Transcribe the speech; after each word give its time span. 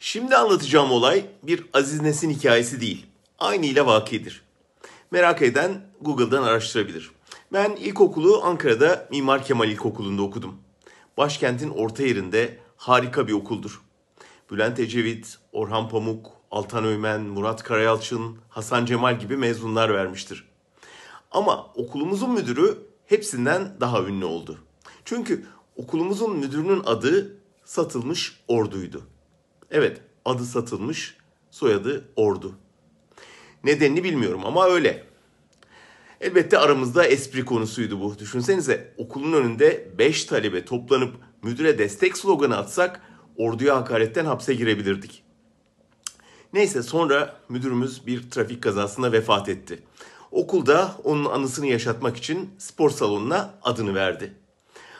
Şimdi 0.00 0.36
anlatacağım 0.36 0.92
olay 0.92 1.26
bir 1.42 1.66
Aziz 1.72 2.00
Nesin 2.00 2.30
hikayesi 2.30 2.80
değil. 2.80 3.06
Aynı 3.38 3.66
ile 3.66 3.86
vakidir. 3.86 4.42
Merak 5.10 5.42
eden 5.42 5.80
Google'dan 6.00 6.42
araştırabilir. 6.42 7.10
Ben 7.52 7.70
ilkokulu 7.70 8.40
Ankara'da 8.44 9.08
Mimar 9.10 9.44
Kemal 9.44 9.68
İlkokulu'nda 9.68 10.22
okudum. 10.22 10.54
Başkentin 11.16 11.70
orta 11.70 12.02
yerinde 12.02 12.58
harika 12.76 13.28
bir 13.28 13.32
okuldur. 13.32 13.80
Bülent 14.50 14.80
Ecevit, 14.80 15.38
Orhan 15.52 15.88
Pamuk, 15.88 16.26
Altan 16.50 16.84
Öymen, 16.84 17.20
Murat 17.20 17.62
Karayalçın, 17.62 18.38
Hasan 18.48 18.84
Cemal 18.86 19.18
gibi 19.18 19.36
mezunlar 19.36 19.94
vermiştir. 19.94 20.48
Ama 21.30 21.66
okulumuzun 21.74 22.30
müdürü 22.30 22.78
hepsinden 23.06 23.80
daha 23.80 24.02
ünlü 24.02 24.24
oldu. 24.24 24.58
Çünkü 25.04 25.46
okulumuzun 25.76 26.36
müdürünün 26.36 26.82
adı 26.84 27.36
Satılmış 27.64 28.40
Ordu'ydu. 28.48 29.02
Evet, 29.70 30.00
adı 30.24 30.44
Satılmış, 30.44 31.16
soyadı 31.50 32.08
Ordu. 32.16 32.54
Nedenini 33.64 34.04
bilmiyorum 34.04 34.40
ama 34.44 34.66
öyle. 34.66 35.04
Elbette 36.20 36.58
aramızda 36.58 37.06
espri 37.06 37.44
konusuydu 37.44 38.00
bu. 38.00 38.18
Düşünsenize 38.18 38.94
okulun 38.98 39.32
önünde 39.32 39.88
5 39.98 40.24
talebe 40.24 40.64
toplanıp 40.64 41.14
müdüre 41.42 41.78
destek 41.78 42.16
sloganı 42.16 42.56
atsak 42.56 43.00
orduya 43.36 43.76
hakaretten 43.76 44.24
hapse 44.24 44.54
girebilirdik. 44.54 45.22
Neyse 46.52 46.82
sonra 46.82 47.40
müdürümüz 47.48 48.06
bir 48.06 48.30
trafik 48.30 48.62
kazasında 48.62 49.12
vefat 49.12 49.48
etti. 49.48 49.82
Okulda 50.30 50.96
onun 51.04 51.24
anısını 51.24 51.66
yaşatmak 51.66 52.16
için 52.16 52.50
spor 52.58 52.90
salonuna 52.90 53.54
adını 53.62 53.94
verdi. 53.94 54.34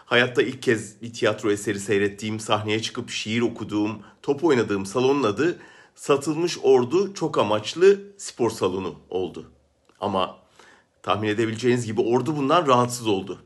Hayatta 0.06 0.42
ilk 0.42 0.62
kez 0.62 1.02
bir 1.02 1.12
tiyatro 1.12 1.51
eseri 1.51 1.80
seyrettiğim, 1.80 2.41
sahneye 2.41 2.83
çıkıp 2.83 3.10
şiir 3.10 3.41
okuduğum, 3.41 4.02
top 4.23 4.45
oynadığım 4.45 4.87
salonun 4.87 5.23
adı 5.23 5.59
Satılmış 5.95 6.59
Ordu 6.62 7.14
Çok 7.14 7.38
Amaçlı 7.38 7.98
Spor 8.19 8.50
Salonu 8.50 8.94
oldu. 9.11 9.50
Ama 10.00 10.36
tahmin 11.03 11.28
edebileceğiniz 11.28 11.86
gibi 11.86 12.00
ordu 12.00 12.36
bundan 12.36 12.66
rahatsız 12.66 13.06
oldu. 13.06 13.42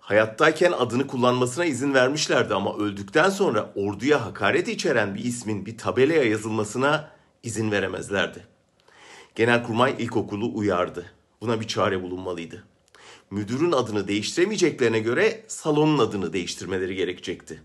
Hayattayken 0.00 0.72
adını 0.72 1.06
kullanmasına 1.06 1.64
izin 1.64 1.94
vermişlerdi 1.94 2.54
ama 2.54 2.76
öldükten 2.76 3.30
sonra 3.30 3.72
orduya 3.74 4.26
hakaret 4.26 4.68
içeren 4.68 5.14
bir 5.14 5.24
ismin 5.24 5.66
bir 5.66 5.78
tabelaya 5.78 6.24
yazılmasına 6.24 7.10
izin 7.42 7.70
veremezlerdi. 7.70 8.46
Genelkurmay 9.34 9.94
İlkokulu 9.98 10.54
uyardı. 10.54 11.06
Buna 11.40 11.60
bir 11.60 11.66
çare 11.66 12.02
bulunmalıydı. 12.02 12.64
Müdürün 13.30 13.72
adını 13.72 14.08
değiştiremeyeceklerine 14.08 14.98
göre 14.98 15.44
salonun 15.48 15.98
adını 15.98 16.32
değiştirmeleri 16.32 16.94
gerekecekti. 16.94 17.62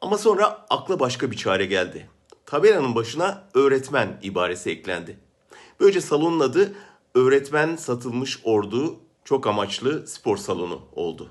Ama 0.00 0.18
sonra 0.18 0.66
akla 0.70 1.00
başka 1.00 1.30
bir 1.30 1.36
çare 1.36 1.66
geldi. 1.66 2.08
Tabelanın 2.46 2.94
başına 2.94 3.48
öğretmen 3.54 4.20
ibaresi 4.22 4.70
eklendi. 4.70 5.18
Böylece 5.80 6.00
salonun 6.00 6.40
adı 6.40 6.74
Öğretmen 7.14 7.76
Satılmış 7.76 8.40
Ordu 8.44 8.96
Çok 9.24 9.46
Amaçlı 9.46 10.06
Spor 10.06 10.36
Salonu 10.36 10.80
oldu. 10.92 11.30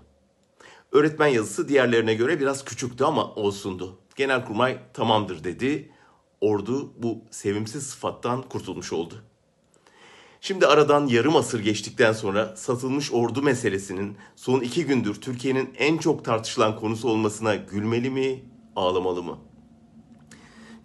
Öğretmen 0.92 1.28
yazısı 1.28 1.68
diğerlerine 1.68 2.14
göre 2.14 2.40
biraz 2.40 2.66
küçüktü 2.66 3.04
ama 3.04 3.34
olsundu. 3.36 4.00
Genelkurmay 4.16 4.80
tamamdır 4.94 5.44
dedi. 5.44 5.92
Ordu 6.42 6.94
bu 7.04 7.22
sevimsiz 7.32 7.88
sıfattan 7.88 8.42
kurtulmuş 8.42 8.94
oldu. 8.94 9.24
Şimdi 10.42 10.68
aradan 10.68 11.08
yarım 11.08 11.36
asır 11.36 11.60
geçtikten 11.60 12.14
sonra 12.14 12.56
satılmış 12.56 13.12
ordu 13.12 13.42
meselesinin 13.42 14.18
son 14.36 14.60
iki 14.60 14.86
gündür 14.86 15.16
Türkiye'nin 15.16 15.70
en 15.78 15.98
çok 15.98 16.26
tartışılan 16.26 16.80
konusu 16.80 17.10
olmasına 17.10 17.56
gülmeli 17.56 18.10
mi, 18.10 18.44
ağlamalı 18.76 19.24
mı? 19.24 19.38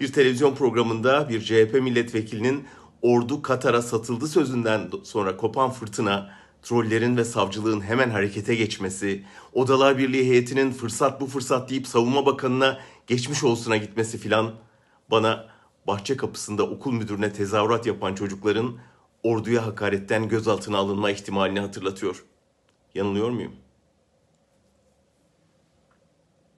Bir 0.01 0.13
televizyon 0.13 0.55
programında 0.55 1.29
bir 1.29 1.41
CHP 1.41 1.75
milletvekilinin 1.75 2.65
ordu 3.03 3.43
Katar'a 3.43 3.83
satıldı 3.83 4.29
sözünden 4.29 4.91
sonra 5.03 5.37
kopan 5.37 5.71
fırtına, 5.71 6.31
trollerin 6.63 7.17
ve 7.17 7.25
savcılığın 7.25 7.81
hemen 7.81 8.11
harekete 8.11 8.55
geçmesi, 8.55 9.25
Odalar 9.53 9.99
Birliği 9.99 10.31
heyetinin 10.31 10.73
fırsat 10.73 11.21
bu 11.21 11.27
fırsat 11.27 11.71
deyip 11.71 11.87
savunma 11.87 12.27
bakanına 12.27 12.79
geçmiş 13.07 13.45
olsuna 13.45 13.77
gitmesi 13.77 14.19
filan 14.19 14.55
bana 15.11 15.47
bahçe 15.87 16.17
kapısında 16.17 16.63
okul 16.63 16.93
müdürüne 16.93 17.33
tezahürat 17.33 17.87
yapan 17.87 18.15
çocukların 18.15 18.77
orduya 19.23 19.67
hakaretten 19.67 20.29
gözaltına 20.29 20.79
alınma 20.79 21.11
ihtimalini 21.11 21.61
hatırlatıyor. 21.61 22.25
Yanılıyor 22.95 23.31
muyum? 23.31 23.53